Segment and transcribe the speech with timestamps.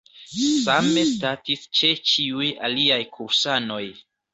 [0.67, 3.85] Same statis ĉe ĉiuj aliaj kursanoj.